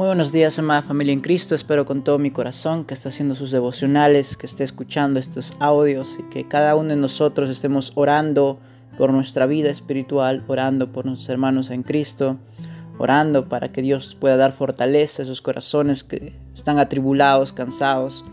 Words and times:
Muy 0.00 0.06
buenos 0.06 0.32
días, 0.32 0.58
amada 0.58 0.80
familia 0.80 1.12
en 1.12 1.20
Cristo. 1.20 1.54
Espero 1.54 1.84
con 1.84 2.02
todo 2.02 2.18
mi 2.18 2.30
corazón 2.30 2.86
que 2.86 2.94
esté 2.94 3.10
haciendo 3.10 3.34
sus 3.34 3.50
devocionales, 3.50 4.38
que 4.38 4.46
esté 4.46 4.64
escuchando 4.64 5.20
estos 5.20 5.54
audios 5.60 6.18
y 6.18 6.22
que 6.30 6.48
cada 6.48 6.74
uno 6.74 6.88
de 6.88 6.96
nosotros 6.96 7.50
estemos 7.50 7.92
orando 7.96 8.58
por 8.96 9.12
nuestra 9.12 9.44
vida 9.44 9.68
espiritual, 9.68 10.42
orando 10.48 10.90
por 10.90 11.04
nuestros 11.04 11.28
hermanos 11.28 11.68
en 11.68 11.82
Cristo, 11.82 12.38
orando 12.96 13.50
para 13.50 13.72
que 13.72 13.82
Dios 13.82 14.16
pueda 14.18 14.38
dar 14.38 14.52
fortaleza 14.52 15.20
a 15.20 15.24
esos 15.24 15.42
corazones 15.42 16.02
que 16.02 16.32
están 16.54 16.78
atribulados, 16.78 17.52
cansados 17.52 18.24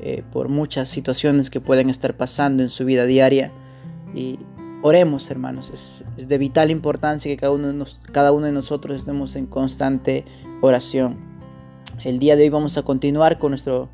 eh, 0.00 0.22
por 0.32 0.48
muchas 0.48 0.88
situaciones 0.88 1.50
que 1.50 1.60
pueden 1.60 1.90
estar 1.90 2.16
pasando 2.16 2.62
en 2.62 2.70
su 2.70 2.86
vida 2.86 3.04
diaria. 3.04 3.52
Y 4.14 4.38
oremos, 4.84 5.30
hermanos. 5.30 5.70
Es, 5.70 6.04
de 6.28 6.38
vital 6.38 6.70
importancia 6.70 7.30
que 7.30 7.38
cada 7.38 7.52
uno, 8.32 8.46
de 8.46 8.52
nosotros 8.52 8.98
estemos 8.98 9.34
en 9.34 9.46
constante 9.46 10.26
oración. 10.60 11.16
El 12.04 12.18
día 12.18 12.36
de 12.36 12.42
hoy 12.42 12.50
vamos 12.50 12.76
a 12.76 12.82
continuar 12.82 13.38
con 13.38 13.52
nuestro, 13.52 13.88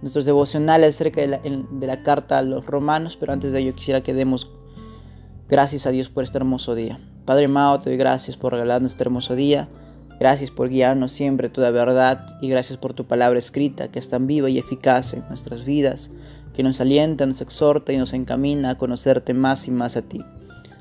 nuestros 0.00 0.24
devocionales 0.24 0.96
acerca 0.96 1.20
de 1.20 1.26
la, 1.26 1.40
de 1.42 1.86
la 1.86 2.02
carta 2.02 2.38
a 2.38 2.42
los 2.42 2.64
romanos, 2.64 3.18
pero 3.20 3.34
antes 3.34 3.52
de 3.52 3.60
ello 3.60 3.74
quisiera 3.74 4.00
que 4.00 4.14
demos 4.14 4.50
gracias 5.46 5.84
a 5.84 5.90
Dios 5.90 6.08
por 6.08 6.24
este 6.24 6.38
hermoso 6.38 6.74
día. 6.74 6.98
Padre 7.26 7.44
amado, 7.44 7.78
te 7.80 7.90
doy 7.90 7.98
gracias 7.98 8.38
por 8.38 8.52
regalarnos 8.52 8.92
este 8.92 9.04
hermoso 9.04 9.34
día. 9.34 9.68
Gracias 10.20 10.50
por 10.50 10.68
guiarnos 10.68 11.12
siempre 11.12 11.48
toda 11.48 11.70
verdad 11.70 12.36
y 12.42 12.48
gracias 12.50 12.76
por 12.76 12.92
tu 12.92 13.06
palabra 13.06 13.38
escrita 13.38 13.88
que 13.88 13.98
es 13.98 14.10
tan 14.10 14.26
viva 14.26 14.50
y 14.50 14.58
eficaz 14.58 15.14
en 15.14 15.24
nuestras 15.30 15.64
vidas 15.64 16.10
que 16.52 16.62
nos 16.62 16.78
alienta, 16.82 17.24
nos 17.24 17.40
exhorta 17.40 17.94
y 17.94 17.96
nos 17.96 18.12
encamina 18.12 18.68
a 18.68 18.76
conocerte 18.76 19.32
más 19.32 19.66
y 19.66 19.70
más 19.70 19.96
a 19.96 20.02
ti. 20.02 20.22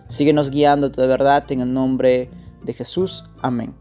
Síguenos 0.10 0.52
guiando 0.52 0.92
toda 0.92 1.08
verdad 1.08 1.50
en 1.54 1.62
el 1.62 1.72
nombre 1.72 2.30
de 2.64 2.74
Jesús. 2.74 3.24
Amén. 3.42 3.74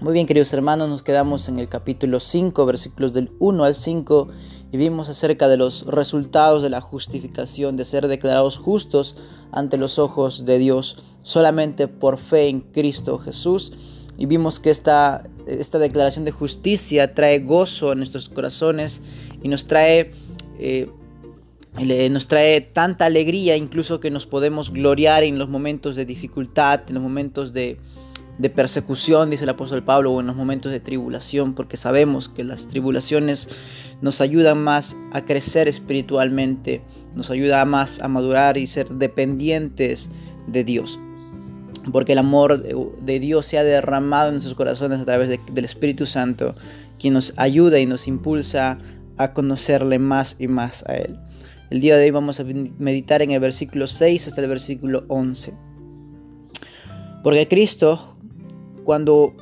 Muy 0.00 0.14
bien, 0.14 0.26
queridos 0.26 0.54
hermanos, 0.54 0.88
nos 0.88 1.02
quedamos 1.02 1.48
en 1.48 1.58
el 1.58 1.68
capítulo 1.68 2.18
5, 2.18 2.64
versículos 2.64 3.12
del 3.12 3.30
1 3.40 3.64
al 3.64 3.74
5, 3.74 4.28
y 4.72 4.76
vimos 4.78 5.10
acerca 5.10 5.48
de 5.48 5.58
los 5.58 5.84
resultados 5.84 6.62
de 6.62 6.70
la 6.70 6.80
justificación, 6.80 7.76
de 7.76 7.84
ser 7.84 8.08
declarados 8.08 8.56
justos 8.56 9.18
ante 9.52 9.76
los 9.76 9.98
ojos 9.98 10.46
de 10.46 10.58
Dios 10.58 10.96
solamente 11.22 11.88
por 11.88 12.16
fe 12.16 12.48
en 12.48 12.60
Cristo 12.62 13.18
Jesús. 13.18 13.74
Y 14.22 14.26
vimos 14.26 14.60
que 14.60 14.70
esta, 14.70 15.24
esta 15.48 15.80
declaración 15.80 16.24
de 16.24 16.30
justicia 16.30 17.12
trae 17.12 17.40
gozo 17.40 17.90
a 17.90 17.96
nuestros 17.96 18.28
corazones 18.28 19.02
y 19.42 19.48
nos 19.48 19.66
trae 19.66 20.12
eh, 20.60 20.88
nos 22.08 22.28
trae 22.28 22.60
tanta 22.60 23.06
alegría 23.06 23.56
incluso 23.56 23.98
que 23.98 24.12
nos 24.12 24.26
podemos 24.26 24.72
gloriar 24.72 25.24
en 25.24 25.40
los 25.40 25.48
momentos 25.48 25.96
de 25.96 26.04
dificultad, 26.04 26.82
en 26.86 26.94
los 26.94 27.02
momentos 27.02 27.52
de, 27.52 27.78
persecución, 28.54 29.28
dice 29.28 29.42
el 29.42 29.50
apóstol 29.50 29.82
Pablo, 29.82 30.12
o 30.12 30.20
en 30.20 30.28
los 30.28 30.36
momentos 30.36 30.70
de 30.70 30.78
tribulación, 30.78 31.54
porque 31.54 31.76
sabemos 31.76 32.28
que 32.28 32.44
las 32.44 32.68
tribulaciones 32.68 33.48
nos 34.02 34.20
ayudan 34.20 34.62
más 34.62 34.96
a 35.12 35.24
crecer 35.24 35.66
espiritualmente, 35.66 36.80
nos 37.16 37.28
ayuda 37.28 37.64
más 37.64 37.98
a 37.98 38.06
madurar 38.06 38.56
y 38.56 38.68
ser 38.68 38.88
dependientes 38.88 40.10
de 40.46 40.62
Dios. 40.62 40.96
Porque 41.90 42.12
el 42.12 42.18
amor 42.18 42.62
de 42.62 43.18
Dios 43.18 43.46
se 43.46 43.58
ha 43.58 43.64
derramado 43.64 44.28
en 44.28 44.34
nuestros 44.34 44.54
corazones 44.54 45.00
a 45.00 45.04
través 45.04 45.28
del 45.28 45.64
Espíritu 45.64 46.06
Santo, 46.06 46.54
quien 46.98 47.14
nos 47.14 47.32
ayuda 47.36 47.80
y 47.80 47.86
nos 47.86 48.06
impulsa 48.06 48.78
a 49.18 49.32
conocerle 49.32 49.98
más 49.98 50.36
y 50.38 50.46
más 50.46 50.84
a 50.86 50.96
Él. 50.96 51.18
El 51.70 51.80
día 51.80 51.96
de 51.96 52.04
hoy 52.04 52.10
vamos 52.10 52.38
a 52.38 52.44
meditar 52.44 53.22
en 53.22 53.30
el 53.30 53.40
versículo 53.40 53.86
6 53.86 54.28
hasta 54.28 54.40
el 54.42 54.48
versículo 54.48 55.04
11. 55.08 55.54
Porque 57.22 57.48
Cristo, 57.48 58.16
cuando 58.84 59.34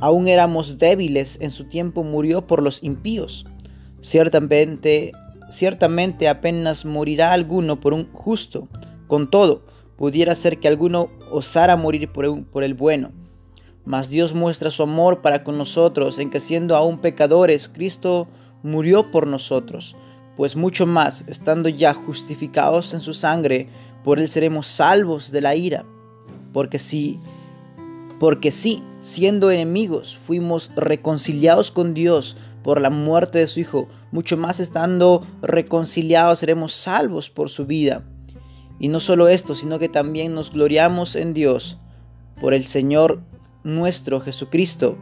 aún 0.00 0.28
éramos 0.28 0.78
débiles, 0.78 1.38
en 1.40 1.50
su 1.50 1.64
tiempo 1.64 2.04
murió 2.04 2.46
por 2.46 2.62
los 2.62 2.82
impíos. 2.82 3.46
Ciertamente, 4.02 5.12
ciertamente 5.50 6.28
apenas 6.28 6.84
morirá 6.84 7.32
alguno 7.32 7.80
por 7.80 7.94
un 7.94 8.12
justo. 8.12 8.68
Con 9.06 9.30
todo, 9.30 9.64
pudiera 9.98 10.34
ser 10.36 10.58
que 10.60 10.68
alguno 10.68 11.10
osara 11.30 11.76
morir 11.76 12.10
por, 12.10 12.64
el 12.64 12.74
bueno. 12.74 13.10
Mas 13.84 14.08
Dios 14.08 14.32
muestra 14.32 14.70
su 14.70 14.84
amor 14.84 15.20
para 15.20 15.42
con 15.42 15.58
nosotros 15.58 16.18
en 16.18 16.30
que 16.30 16.40
siendo 16.40 16.76
aún 16.76 16.98
pecadores, 16.98 17.68
Cristo 17.68 18.28
murió 18.62 19.10
por 19.10 19.26
nosotros, 19.26 19.96
pues 20.36 20.54
mucho 20.54 20.86
más, 20.86 21.24
estando 21.26 21.68
ya 21.68 21.94
justificados 21.94 22.94
en 22.94 23.00
su 23.00 23.12
sangre, 23.12 23.68
por 24.04 24.20
él 24.20 24.28
seremos 24.28 24.68
salvos 24.68 25.32
de 25.32 25.40
la 25.40 25.56
ira. 25.56 25.84
Porque 26.52 26.78
si, 26.78 27.18
porque 28.20 28.52
sí, 28.52 28.84
siendo 29.00 29.50
enemigos, 29.50 30.16
fuimos 30.16 30.70
reconciliados 30.76 31.72
con 31.72 31.92
Dios 31.92 32.36
por 32.62 32.80
la 32.80 32.90
muerte 32.90 33.38
de 33.38 33.46
su 33.48 33.58
Hijo, 33.58 33.88
mucho 34.12 34.36
más 34.36 34.60
estando 34.60 35.26
reconciliados 35.42 36.38
seremos 36.38 36.72
salvos 36.72 37.30
por 37.30 37.50
su 37.50 37.66
vida. 37.66 38.04
Y 38.78 38.88
no 38.88 39.00
solo 39.00 39.28
esto, 39.28 39.54
sino 39.54 39.78
que 39.78 39.88
también 39.88 40.34
nos 40.34 40.52
gloriamos 40.52 41.16
en 41.16 41.34
Dios 41.34 41.78
por 42.40 42.54
el 42.54 42.64
Señor 42.64 43.20
nuestro 43.64 44.20
Jesucristo, 44.20 44.96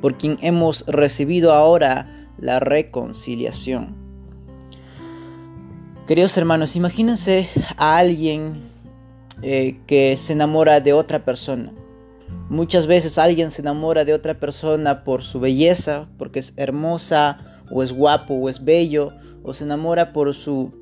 por 0.00 0.18
quien 0.18 0.38
hemos 0.42 0.84
recibido 0.86 1.52
ahora 1.52 2.28
la 2.38 2.60
reconciliación. 2.60 3.94
Queridos 6.06 6.36
hermanos, 6.36 6.76
imagínense 6.76 7.48
a 7.76 7.96
alguien 7.98 8.54
eh, 9.42 9.78
que 9.86 10.16
se 10.16 10.32
enamora 10.32 10.80
de 10.80 10.92
otra 10.92 11.24
persona. 11.24 11.72
Muchas 12.48 12.86
veces 12.86 13.16
alguien 13.16 13.50
se 13.50 13.62
enamora 13.62 14.04
de 14.04 14.12
otra 14.12 14.34
persona 14.34 15.04
por 15.04 15.22
su 15.22 15.38
belleza, 15.38 16.08
porque 16.18 16.40
es 16.40 16.52
hermosa, 16.56 17.38
o 17.70 17.82
es 17.82 17.92
guapo, 17.92 18.34
o 18.34 18.48
es 18.48 18.64
bello, 18.64 19.12
o 19.42 19.54
se 19.54 19.64
enamora 19.64 20.12
por 20.12 20.34
su 20.34 20.79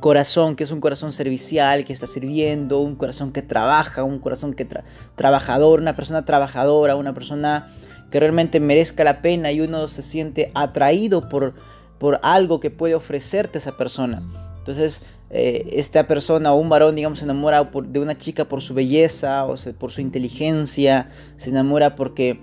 corazón, 0.00 0.56
que 0.56 0.64
es 0.64 0.70
un 0.70 0.80
corazón 0.80 1.12
servicial, 1.12 1.84
que 1.84 1.92
está 1.92 2.06
sirviendo, 2.06 2.80
un 2.80 2.96
corazón 2.96 3.32
que 3.32 3.42
trabaja, 3.42 4.04
un 4.04 4.18
corazón 4.18 4.54
que 4.54 4.66
trabajador, 5.14 5.80
una 5.80 5.94
persona 5.94 6.24
trabajadora, 6.24 6.96
una 6.96 7.14
persona 7.14 7.68
que 8.10 8.20
realmente 8.20 8.60
merezca 8.60 9.04
la 9.04 9.22
pena 9.22 9.52
y 9.52 9.60
uno 9.60 9.88
se 9.88 10.02
siente 10.02 10.50
atraído 10.54 11.28
por, 11.28 11.54
por 11.98 12.20
algo 12.22 12.60
que 12.60 12.70
puede 12.70 12.94
ofrecerte 12.94 13.58
esa 13.58 13.76
persona. 13.76 14.22
Entonces, 14.58 15.02
eh, 15.30 15.70
esta 15.72 16.06
persona 16.06 16.52
o 16.52 16.56
un 16.56 16.68
varón, 16.68 16.94
digamos, 16.94 17.18
se 17.18 17.24
enamora 17.24 17.64
de 17.64 17.98
una 17.98 18.16
chica 18.16 18.44
por 18.44 18.60
su 18.62 18.74
belleza 18.74 19.44
o 19.46 19.56
por 19.78 19.90
su 19.90 20.00
inteligencia, 20.00 21.08
se 21.36 21.50
enamora 21.50 21.96
porque 21.96 22.38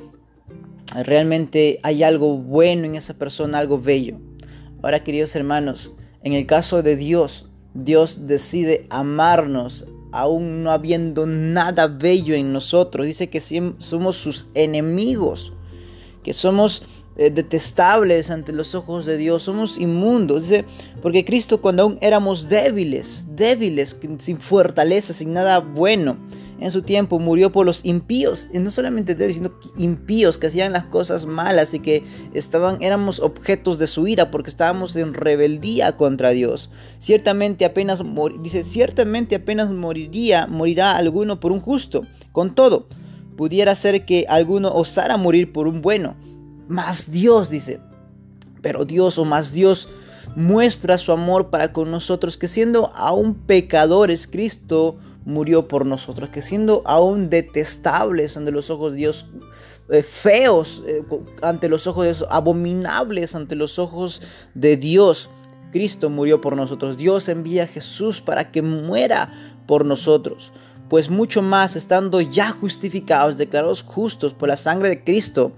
realmente 0.95 1.79
hay 1.83 2.03
algo 2.03 2.37
bueno 2.37 2.85
en 2.85 2.95
esa 2.95 3.13
persona, 3.13 3.59
algo 3.59 3.79
bello. 3.79 4.17
Ahora, 4.81 5.03
queridos 5.03 5.35
hermanos, 5.35 5.91
en 6.23 6.33
el 6.33 6.45
caso 6.45 6.83
de 6.83 6.95
Dios, 6.95 7.47
Dios 7.73 8.25
decide 8.25 8.85
amarnos 8.89 9.85
aún 10.11 10.63
no 10.63 10.71
habiendo 10.71 11.27
nada 11.27 11.87
bello 11.87 12.33
en 12.33 12.51
nosotros. 12.51 13.05
Dice 13.05 13.29
que 13.29 13.41
somos 13.79 14.15
sus 14.15 14.47
enemigos 14.53 15.53
que 16.23 16.33
somos 16.33 16.83
eh, 17.17 17.29
detestables 17.29 18.29
ante 18.29 18.53
los 18.53 18.75
ojos 18.75 19.05
de 19.05 19.17
Dios, 19.17 19.43
somos 19.43 19.77
inmundos. 19.77 20.43
Dice, 20.43 20.65
porque 21.01 21.25
Cristo 21.25 21.61
cuando 21.61 21.83
aún 21.83 21.97
éramos 22.01 22.49
débiles, 22.49 23.25
débiles, 23.35 23.97
sin 24.19 24.39
fortaleza, 24.39 25.13
sin 25.13 25.33
nada 25.33 25.59
bueno, 25.59 26.17
en 26.61 26.71
su 26.71 26.81
tiempo 26.81 27.19
murió 27.19 27.51
por 27.51 27.65
los 27.65 27.81
impíos, 27.83 28.49
y 28.53 28.59
no 28.59 28.71
solamente 28.71 29.15
débiles, 29.15 29.37
sino 29.37 29.51
impíos 29.77 30.37
que 30.37 30.47
hacían 30.47 30.73
las 30.73 30.85
cosas 30.85 31.25
malas 31.25 31.73
y 31.73 31.79
que 31.79 32.03
estaban, 32.33 32.81
éramos 32.81 33.19
objetos 33.19 33.79
de 33.79 33.87
su 33.87 34.07
ira 34.07 34.31
porque 34.31 34.49
estábamos 34.49 34.95
en 34.95 35.13
rebeldía 35.13 35.97
contra 35.97 36.31
Dios. 36.31 36.69
Ciertamente 36.99 37.65
apenas, 37.65 38.03
dice, 38.41 38.63
ciertamente 38.63 39.35
apenas 39.35 39.71
moriría, 39.71 40.47
morirá 40.47 40.95
alguno 40.95 41.39
por 41.39 41.51
un 41.51 41.59
justo, 41.59 42.05
con 42.31 42.55
todo 42.55 42.87
pudiera 43.39 43.73
ser 43.73 44.03
que 44.03 44.25
alguno 44.27 44.69
osara 44.73 45.15
morir 45.15 45.53
por 45.53 45.65
un 45.65 45.81
bueno. 45.81 46.17
Más 46.67 47.09
Dios, 47.09 47.49
dice. 47.49 47.79
Pero 48.61 48.83
Dios 48.83 49.17
o 49.17 49.23
más 49.23 49.53
Dios 49.53 49.87
muestra 50.35 50.97
su 50.97 51.13
amor 51.13 51.49
para 51.49 51.71
con 51.71 51.89
nosotros, 51.89 52.35
que 52.35 52.49
siendo 52.49 52.91
aún 52.93 53.35
pecadores, 53.35 54.27
Cristo 54.27 54.97
murió 55.29 55.67
por 55.67 55.85
nosotros, 55.85 56.29
que 56.29 56.41
siendo 56.41 56.81
aún 56.85 57.29
detestables 57.29 58.35
ante 58.35 58.51
los 58.51 58.69
ojos 58.69 58.93
de 58.93 58.97
Dios, 58.97 59.25
eh, 59.89 60.03
feos 60.03 60.83
eh, 60.85 61.03
ante 61.41 61.69
los 61.69 61.87
ojos 61.87 62.03
de 62.03 62.13
Dios, 62.13 62.25
abominables 62.29 63.35
ante 63.35 63.55
los 63.55 63.79
ojos 63.79 64.21
de 64.53 64.75
Dios, 64.75 65.29
Cristo 65.71 66.09
murió 66.09 66.41
por 66.41 66.55
nosotros. 66.57 66.97
Dios 66.97 67.29
envía 67.29 67.63
a 67.63 67.67
Jesús 67.67 68.21
para 68.21 68.51
que 68.51 68.61
muera 68.61 69.55
por 69.67 69.85
nosotros 69.85 70.51
pues 70.89 71.09
mucho 71.09 71.41
más 71.41 71.75
estando 71.75 72.19
ya 72.19 72.51
justificados, 72.51 73.37
declarados 73.37 73.83
justos 73.83 74.33
por 74.33 74.49
la 74.49 74.57
sangre 74.57 74.89
de 74.89 75.03
Cristo, 75.03 75.53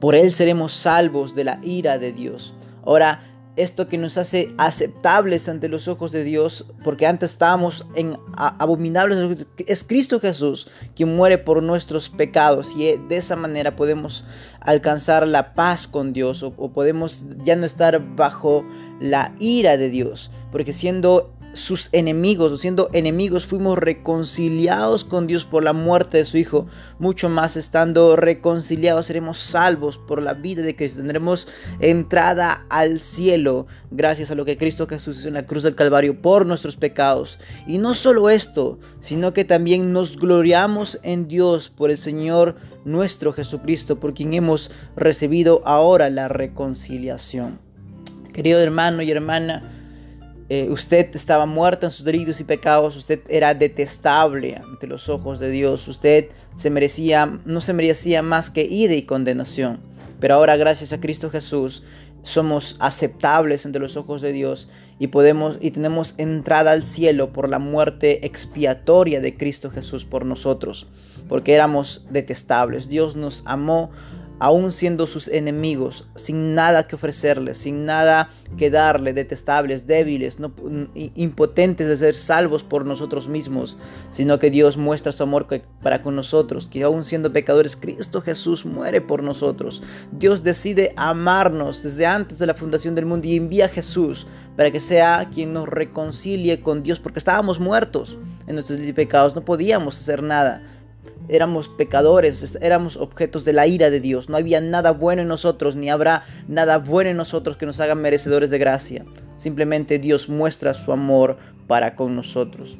por 0.00 0.14
él 0.14 0.32
seremos 0.32 0.72
salvos 0.72 1.34
de 1.34 1.44
la 1.44 1.60
ira 1.62 1.98
de 1.98 2.12
Dios. 2.12 2.54
Ahora, 2.84 3.27
esto 3.58 3.88
que 3.88 3.98
nos 3.98 4.16
hace 4.18 4.54
aceptables 4.56 5.48
ante 5.48 5.68
los 5.68 5.88
ojos 5.88 6.12
de 6.12 6.22
Dios, 6.22 6.64
porque 6.84 7.06
antes 7.06 7.32
estábamos 7.32 7.86
en 7.96 8.16
abominables, 8.36 9.46
es 9.66 9.82
Cristo 9.82 10.20
Jesús 10.20 10.68
quien 10.94 11.14
muere 11.16 11.38
por 11.38 11.62
nuestros 11.62 12.08
pecados 12.08 12.72
y 12.76 12.96
de 13.08 13.16
esa 13.16 13.34
manera 13.34 13.74
podemos 13.74 14.24
alcanzar 14.60 15.26
la 15.26 15.54
paz 15.54 15.88
con 15.88 16.12
Dios 16.12 16.42
o, 16.44 16.54
o 16.56 16.70
podemos 16.72 17.24
ya 17.42 17.56
no 17.56 17.66
estar 17.66 18.14
bajo 18.14 18.64
la 19.00 19.34
ira 19.40 19.76
de 19.76 19.90
Dios, 19.90 20.30
porque 20.52 20.72
siendo 20.72 21.34
sus 21.52 21.88
enemigos, 21.92 22.60
siendo 22.60 22.90
enemigos, 22.92 23.46
fuimos 23.46 23.78
reconciliados 23.78 25.04
con 25.04 25.26
Dios 25.26 25.44
por 25.44 25.64
la 25.64 25.72
muerte 25.72 26.18
de 26.18 26.24
su 26.24 26.36
Hijo. 26.36 26.66
Mucho 26.98 27.28
más 27.28 27.56
estando 27.56 28.16
reconciliados, 28.16 29.06
seremos 29.06 29.38
salvos 29.38 29.98
por 29.98 30.22
la 30.22 30.34
vida 30.34 30.62
de 30.62 30.76
Cristo. 30.76 30.98
Tendremos 30.98 31.48
entrada 31.80 32.66
al 32.68 33.00
cielo 33.00 33.66
gracias 33.90 34.30
a 34.30 34.34
lo 34.34 34.44
que 34.44 34.56
Cristo 34.56 34.86
Jesús 34.86 35.18
hizo 35.18 35.28
en 35.28 35.34
la 35.34 35.46
cruz 35.46 35.62
del 35.62 35.74
Calvario 35.74 36.20
por 36.20 36.46
nuestros 36.46 36.76
pecados. 36.76 37.38
Y 37.66 37.78
no 37.78 37.94
solo 37.94 38.30
esto, 38.30 38.78
sino 39.00 39.32
que 39.32 39.44
también 39.44 39.92
nos 39.92 40.16
gloriamos 40.16 40.98
en 41.02 41.28
Dios 41.28 41.70
por 41.70 41.90
el 41.90 41.98
Señor 41.98 42.56
nuestro 42.84 43.32
Jesucristo, 43.32 44.00
por 44.00 44.14
quien 44.14 44.32
hemos 44.34 44.70
recibido 44.96 45.62
ahora 45.64 46.10
la 46.10 46.28
reconciliación. 46.28 47.58
Querido 48.32 48.60
hermano 48.60 49.02
y 49.02 49.10
hermana, 49.10 49.87
eh, 50.50 50.68
usted 50.70 51.14
estaba 51.14 51.44
muerta 51.44 51.86
en 51.86 51.90
sus 51.90 52.04
delitos 52.04 52.40
y 52.40 52.44
pecados, 52.44 52.96
usted 52.96 53.20
era 53.28 53.54
detestable 53.54 54.56
ante 54.56 54.86
los 54.86 55.08
ojos 55.10 55.38
de 55.38 55.50
Dios, 55.50 55.86
usted 55.88 56.30
se 56.56 56.70
merecía, 56.70 57.38
no 57.44 57.60
se 57.60 57.74
merecía 57.74 58.22
más 58.22 58.50
que 58.50 58.62
ira 58.62 58.94
y 58.94 59.02
condenación. 59.02 59.80
Pero 60.20 60.34
ahora 60.34 60.56
gracias 60.56 60.92
a 60.92 61.00
Cristo 61.00 61.30
Jesús 61.30 61.82
somos 62.22 62.76
aceptables 62.80 63.64
ante 63.64 63.78
los 63.78 63.96
ojos 63.96 64.22
de 64.22 64.32
Dios 64.32 64.68
y 64.98 65.08
podemos 65.08 65.58
y 65.60 65.70
tenemos 65.70 66.14
entrada 66.18 66.72
al 66.72 66.82
cielo 66.82 67.32
por 67.32 67.48
la 67.48 67.58
muerte 67.58 68.26
expiatoria 68.26 69.20
de 69.20 69.36
Cristo 69.36 69.70
Jesús 69.70 70.04
por 70.04 70.24
nosotros, 70.24 70.88
porque 71.28 71.54
éramos 71.54 72.04
detestables. 72.10 72.88
Dios 72.88 73.16
nos 73.16 73.42
amó 73.44 73.90
aún 74.38 74.72
siendo 74.72 75.06
sus 75.06 75.28
enemigos, 75.28 76.06
sin 76.16 76.54
nada 76.54 76.84
que 76.84 76.96
ofrecerles, 76.96 77.58
sin 77.58 77.84
nada 77.84 78.30
que 78.56 78.70
darle, 78.70 79.12
detestables, 79.12 79.86
débiles, 79.86 80.38
impotentes 80.94 81.88
de 81.88 81.96
ser 81.96 82.14
salvos 82.14 82.62
por 82.62 82.86
nosotros 82.86 83.28
mismos, 83.28 83.76
sino 84.10 84.38
que 84.38 84.50
Dios 84.50 84.76
muestra 84.76 85.12
su 85.12 85.22
amor 85.22 85.46
para 85.82 86.02
con 86.02 86.14
nosotros, 86.16 86.68
que 86.70 86.82
aún 86.82 87.04
siendo 87.04 87.32
pecadores, 87.32 87.76
Cristo 87.76 88.20
Jesús 88.20 88.64
muere 88.64 89.00
por 89.00 89.22
nosotros. 89.22 89.82
Dios 90.12 90.42
decide 90.42 90.92
amarnos 90.96 91.82
desde 91.82 92.06
antes 92.06 92.38
de 92.38 92.46
la 92.46 92.54
fundación 92.54 92.94
del 92.94 93.06
mundo 93.06 93.26
y 93.26 93.36
envía 93.36 93.66
a 93.66 93.68
Jesús 93.68 94.26
para 94.56 94.70
que 94.70 94.80
sea 94.80 95.28
quien 95.32 95.52
nos 95.52 95.68
reconcilie 95.68 96.60
con 96.60 96.82
Dios, 96.82 96.98
porque 96.98 97.18
estábamos 97.18 97.60
muertos 97.60 98.18
en 98.46 98.54
nuestros 98.54 98.78
pecados, 98.92 99.34
no 99.34 99.44
podíamos 99.44 100.00
hacer 100.00 100.22
nada 100.22 100.62
éramos 101.28 101.68
pecadores, 101.68 102.56
éramos 102.60 102.96
objetos 102.96 103.44
de 103.44 103.52
la 103.52 103.66
ira 103.66 103.90
de 103.90 104.00
Dios. 104.00 104.28
No 104.28 104.36
había 104.36 104.60
nada 104.60 104.92
bueno 104.92 105.22
en 105.22 105.28
nosotros, 105.28 105.76
ni 105.76 105.90
habrá 105.90 106.24
nada 106.48 106.78
bueno 106.78 107.10
en 107.10 107.16
nosotros 107.16 107.56
que 107.56 107.66
nos 107.66 107.80
haga 107.80 107.94
merecedores 107.94 108.50
de 108.50 108.58
gracia. 108.58 109.04
Simplemente 109.36 109.98
Dios 109.98 110.28
muestra 110.28 110.74
su 110.74 110.92
amor 110.92 111.36
para 111.66 111.94
con 111.94 112.16
nosotros. 112.16 112.78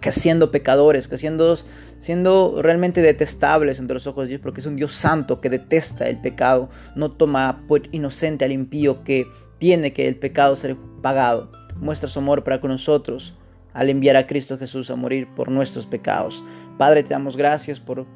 Que 0.00 0.12
siendo 0.12 0.50
pecadores, 0.50 1.08
que 1.08 1.18
siendo, 1.18 1.56
siendo 1.98 2.60
realmente 2.62 3.02
detestables 3.02 3.78
entre 3.78 3.94
los 3.94 4.06
ojos 4.06 4.24
de 4.24 4.28
Dios, 4.30 4.40
porque 4.40 4.60
es 4.60 4.66
un 4.66 4.76
Dios 4.76 4.94
santo 4.94 5.40
que 5.40 5.50
detesta 5.50 6.08
el 6.08 6.20
pecado, 6.20 6.68
no 6.94 7.12
toma 7.12 7.64
por 7.66 7.82
inocente 7.92 8.44
al 8.44 8.52
impío 8.52 9.02
que 9.02 9.26
tiene 9.58 9.92
que 9.92 10.06
el 10.06 10.16
pecado 10.16 10.56
ser 10.56 10.76
pagado. 11.02 11.50
Muestra 11.76 12.08
su 12.08 12.18
amor 12.20 12.44
para 12.44 12.60
con 12.60 12.70
nosotros 12.70 13.37
al 13.74 13.90
enviar 13.90 14.16
a 14.16 14.26
Cristo 14.26 14.58
Jesús 14.58 14.90
a 14.90 14.96
morir 14.96 15.28
por 15.34 15.50
nuestros 15.50 15.86
pecados. 15.86 16.44
Padre, 16.76 17.02
te 17.02 17.10
damos 17.10 17.36
gracias 17.36 17.80
por, 17.80 18.06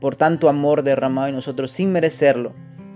por 0.00 0.16
tanto 0.16 0.48
amor 0.48 0.82
derramado 0.82 1.28
en 1.28 1.34
nosotros 1.34 1.70
sin 1.70 1.92
merecerlo. 1.92 2.52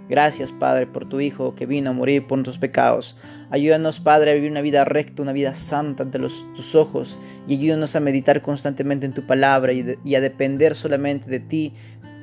Gracias, 0.09 0.53
Padre, 0.53 0.87
por 0.87 1.09
tu 1.09 1.21
Hijo 1.21 1.55
que 1.55 1.65
vino 1.65 1.91
a 1.91 1.93
morir 1.93 2.27
por 2.27 2.37
nuestros 2.37 2.59
pecados. 2.59 3.17
Ayúdanos, 3.51 4.01
Padre, 4.01 4.33
a 4.33 4.35
vivir 4.35 4.51
una 4.51 4.61
vida 4.61 4.85
recta, 4.85 5.23
una 5.23 5.33
vida 5.33 5.55
santa 5.55 6.03
ante 6.03 6.19
los, 6.19 6.45
tus 6.55 6.75
ojos 6.75 7.21
y 7.47 7.57
ayúdanos 7.57 7.97
a 7.97 8.01
meditar 8.01 8.43
constantemente 8.43 9.07
en 9.07 9.15
tu 9.15 9.27
palabra 9.27 9.73
y, 9.73 10.15
a 10.15 10.21
depender 10.21 10.75
solamente 10.75 11.31
de 11.31 11.41
ti 11.41 11.73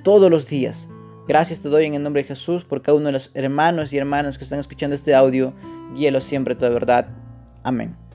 todos 0.03 0.29
los 0.29 0.47
días. 0.47 0.89
Gracias 1.27 1.61
te 1.61 1.69
doy 1.69 1.85
en 1.85 1.95
el 1.95 2.03
nombre 2.03 2.23
de 2.23 2.27
Jesús 2.27 2.63
por 2.63 2.81
cada 2.81 2.97
uno 2.97 3.07
de 3.07 3.13
los 3.13 3.31
hermanos 3.33 3.93
y 3.93 3.97
hermanas 3.97 4.37
que 4.37 4.43
están 4.43 4.59
escuchando 4.59 4.95
este 4.95 5.15
audio. 5.15 5.53
Guíelo 5.95 6.21
siempre 6.21 6.55
toda 6.55 6.69
verdad. 6.69 7.07
Amén. 7.63 8.08